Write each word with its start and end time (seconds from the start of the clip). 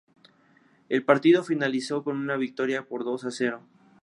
El 0.89 1.05
partido 1.05 1.43
finalizó 1.43 2.03
con 2.03 2.17
una 2.17 2.35
victoria 2.35 2.87
por 2.87 3.03
dos 3.05 3.23
a 3.23 3.29
cero. 3.29 3.61